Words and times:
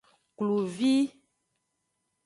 Kluvi. 0.37 0.95